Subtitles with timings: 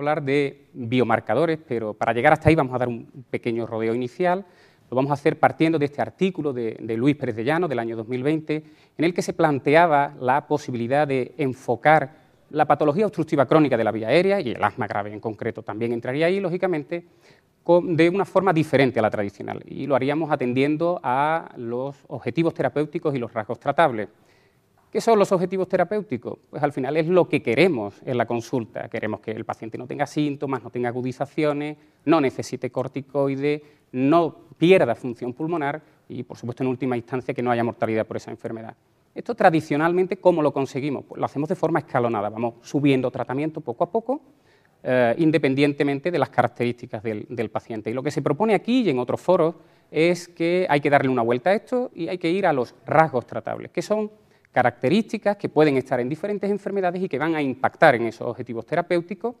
[0.00, 4.44] hablar de biomarcadores, pero para llegar hasta ahí vamos a dar un pequeño rodeo inicial.
[4.90, 7.96] Lo vamos a hacer partiendo de este artículo de, Luis Pérez de Llano del año
[7.96, 8.64] 2020,
[8.98, 12.18] en el que se planteaba la posibilidad de enfocar
[12.50, 15.92] la patología obstructiva crónica de la vía aérea, y el asma grave en concreto también
[15.92, 17.04] entraría ahí, lógicamente,
[17.84, 19.62] de una forma diferente a la tradicional.
[19.66, 24.08] Y lo haríamos atendiendo a los objetivos terapéuticos y los rasgos tratables.
[24.90, 26.36] ¿Qué son los objetivos terapéuticos?
[26.50, 28.88] Pues al final es lo que queremos en la consulta.
[28.88, 31.76] Queremos que el paciente no tenga síntomas, no tenga agudizaciones,
[32.06, 33.62] no necesite corticoides,
[33.92, 38.16] no pierda función pulmonar y, por supuesto, en última instancia, que no haya mortalidad por
[38.16, 38.74] esa enfermedad.
[39.14, 41.04] Esto tradicionalmente, ¿cómo lo conseguimos?
[41.04, 44.20] Pues lo hacemos de forma escalonada, vamos subiendo tratamiento poco a poco,
[44.82, 47.90] eh, independientemente de las características del, del paciente.
[47.90, 49.54] Y lo que se propone aquí y en otros foros
[49.88, 52.74] es que hay que darle una vuelta a esto y hay que ir a los
[52.86, 54.10] rasgos tratables, que son
[54.52, 58.66] características que pueden estar en diferentes enfermedades y que van a impactar en esos objetivos
[58.66, 59.34] terapéuticos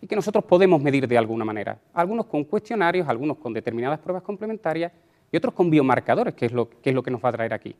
[0.00, 1.78] y que nosotros podemos medir de alguna manera.
[1.94, 4.92] Algunos con cuestionarios, algunos con determinadas pruebas complementarias
[5.30, 7.54] y otros con biomarcadores, que es lo que, es lo que nos va a traer
[7.54, 7.74] aquí.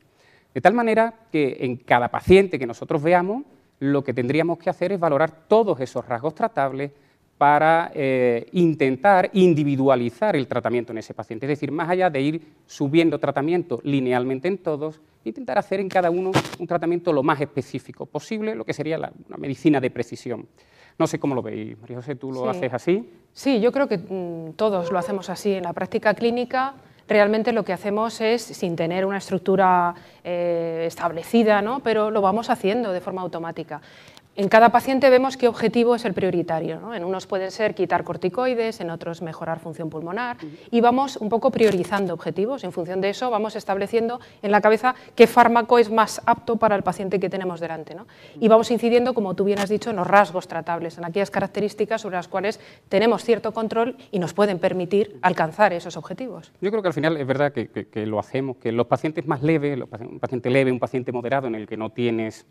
[0.55, 3.45] De tal manera que en cada paciente que nosotros veamos,
[3.79, 6.93] lo que tendríamos que hacer es valorar todos esos rasgos tratables
[7.39, 11.47] para eh, intentar individualizar el tratamiento en ese paciente.
[11.47, 16.11] Es decir, más allá de ir subiendo tratamiento linealmente en todos, intentar hacer en cada
[16.11, 20.47] uno un tratamiento lo más específico posible, lo que sería la, una medicina de precisión.
[20.99, 23.07] No sé cómo lo veis, María José, ¿tú lo haces así?
[23.35, 25.53] Sí, yo creo que mm, todos lo hacemos así.
[25.53, 26.75] En la práctica clínica
[27.09, 31.81] realmente lo que hacemos es, sin tener una estructura eh, establecida, ¿no?
[31.81, 33.81] pero lo vamos haciendo de forma automática.
[34.39, 36.93] En cada paciente vemos qué objetivo es el prioritario.
[36.93, 40.37] En unos pueden ser quitar corticoides, en otros mejorar función pulmonar
[40.71, 42.63] y vamos un poco priorizando objetivos.
[42.63, 46.77] En función de eso vamos estableciendo en la cabeza qué fármaco es más apto para
[46.77, 47.97] el paciente que tenemos delante.
[48.39, 52.03] Y vamos incidiendo, como tú bien has dicho, en los rasgos tratables, en aquellas características
[52.03, 52.61] sobre las cuales
[52.91, 56.53] tenemos cierto control y nos pueden permitir alcanzar esos objetivos.
[56.61, 59.79] Yo creo que al final es verdad que, lo hacemos, que los pacientes más leves,
[59.99, 62.45] un paciente leve, un paciente moderado en el que no, tienes,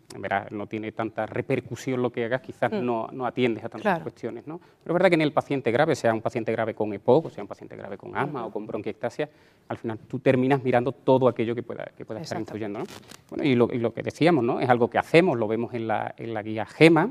[0.50, 2.84] no tiene tanta repercusión, lo que hagas, quizás mm.
[2.84, 4.46] no, no, atiendes a tantas cuestiones.
[4.46, 4.58] ¿no?
[4.58, 7.30] Pero es verdad que en el paciente grave, sea un paciente grave con EPOC, o
[7.30, 9.28] sea un paciente grave con asma o con bronquiectasia,
[9.68, 12.80] al final tú terminas mirando todo aquello que pueda, que pueda estar influyendo.
[12.80, 12.84] ¿no?
[13.28, 14.60] Bueno, y lo, y lo, que decíamos, ¿no?
[14.60, 17.10] es algo que hacemos, lo vemos en la, en la guía GEMA,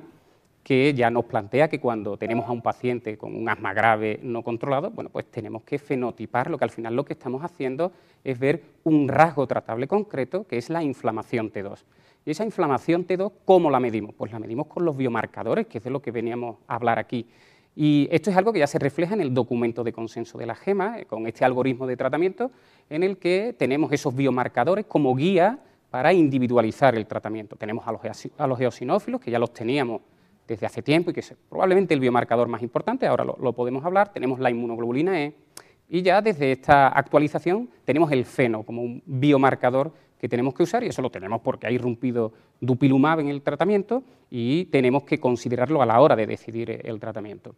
[0.65, 4.41] que ya nos plantea que cuando tenemos a un paciente con un asma grave no
[4.41, 7.91] controlado, bueno, pues tenemos que fenotipar, lo que al final lo que estamos haciendo
[8.23, 11.83] es ver un rasgo tratable concreto, que es la inflamación T2.
[12.25, 14.15] Y esa inflamación T2, ¿cómo la medimos?
[14.15, 17.27] Pues la medimos con los biomarcadores, que es de lo que veníamos a hablar aquí.
[17.75, 20.55] Y esto es algo que ya se refleja en el documento de consenso de la
[20.55, 22.49] GEMA, eh, con este algoritmo de tratamiento,
[22.89, 25.59] en el que tenemos esos biomarcadores como guía
[25.91, 27.57] para individualizar el tratamiento.
[27.57, 30.01] Tenemos a los, eosinófilos, que ya los teníamos
[30.47, 33.85] desde hace tiempo y que es probablemente el biomarcador más importante, ahora lo, lo podemos
[33.85, 35.35] hablar, tenemos la inmunoglobulina E,
[35.87, 40.83] y ya desde esta actualización tenemos el feno como un biomarcador que tenemos que usar
[40.83, 45.81] y eso lo tenemos porque ha irrumpido dupilumab en el tratamiento y tenemos que considerarlo
[45.81, 47.55] a la hora de decidir el tratamiento.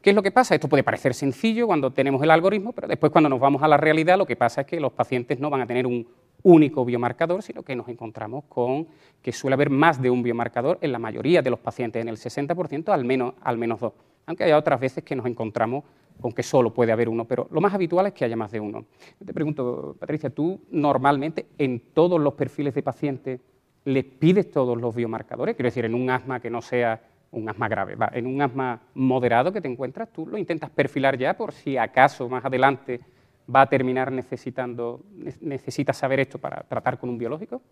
[0.00, 0.54] ¿Qué es lo que pasa?
[0.54, 3.76] Esto puede parecer sencillo cuando tenemos el algoritmo, pero después cuando nos vamos a la
[3.76, 6.06] realidad lo que pasa es que los pacientes no van a tener un
[6.42, 8.88] único biomarcador, sino que nos encontramos con
[9.22, 12.16] que suele haber más de un biomarcador en la mayoría de los pacientes, en el
[12.16, 13.92] 60% al menos, al menos dos,
[14.26, 15.84] aunque haya otras veces que nos encontramos
[16.20, 18.60] con que solo puede haber uno, pero lo más habitual es que haya más de
[18.60, 18.84] uno.
[19.24, 23.40] Te pregunto, Patricia, ¿tú normalmente en todos los perfiles de pacientes
[23.84, 25.56] les pides todos los biomarcadores?
[25.56, 27.00] Quiero decir, en un asma que no sea
[27.32, 31.36] un asma grave, en un asma moderado que te encuentras, tú lo intentas perfilar ya
[31.36, 33.00] por si acaso más adelante
[33.52, 35.04] va a terminar necesitando,
[35.40, 37.62] necesitas saber esto para tratar con un biológico.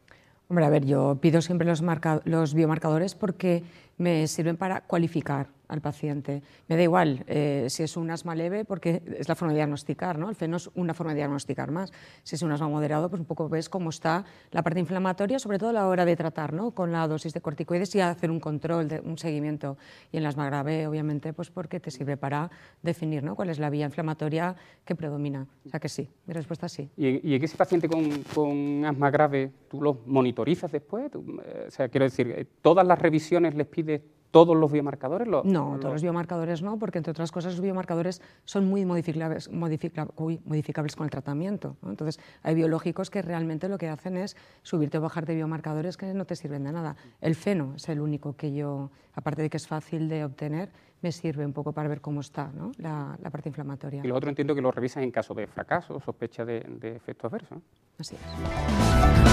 [0.48, 1.82] Hombre, a ver, yo pido siempre los,
[2.24, 3.62] los biomarcadores porque
[3.98, 6.42] me sirven para cualificar al paciente.
[6.66, 10.18] Me da igual eh, si es un asma leve porque es la forma de diagnosticar,
[10.18, 10.28] ¿no?
[10.28, 11.92] El feno es una forma de diagnosticar más.
[12.22, 15.58] Si es un asma moderado, pues un poco ves cómo está la parte inflamatoria, sobre
[15.58, 16.72] todo a la hora de tratar, ¿no?
[16.72, 19.76] Con la dosis de corticoides y hacer un control, de, un seguimiento.
[20.10, 22.50] Y en el asma grave, obviamente, pues porque te sirve para
[22.82, 23.36] definir, ¿no?
[23.36, 25.46] Cuál es la vía inflamatoria que predomina.
[25.66, 26.90] O sea que sí, mi respuesta es sí.
[26.96, 31.10] ¿Y, en ese paciente con, con, asma grave tú lo monitorizas después?
[31.14, 34.00] Eh, o sea, quiero decir, eh, ¿todas las revisiones les pides
[34.30, 35.28] todos los biomarcadores?
[35.28, 35.42] no,
[35.80, 41.04] todos los biomarcadores no, porque entre otras cosas los biomarcadores son muy modificables, modificables con
[41.04, 41.76] el tratamiento.
[41.86, 46.24] Entonces, hay biológicos que realmente lo que hacen es subirte o bajarte biomarcadores que no
[46.24, 46.96] te sirven de nada.
[47.20, 50.70] El feno es el único que yo, aparte de que es fácil de obtener,
[51.00, 54.02] me sirve un poco para ver cómo está la, parte inflamatoria.
[54.04, 57.32] Y lo otro entiendo que lo revisan en caso de fracaso, sospecha de, de efectos
[57.32, 57.58] adversos.
[57.98, 59.27] Así es.